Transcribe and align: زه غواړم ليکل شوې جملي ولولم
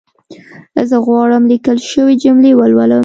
زه 0.89 0.97
غواړم 1.07 1.43
ليکل 1.51 1.77
شوې 1.91 2.13
جملي 2.23 2.51
ولولم 2.55 2.99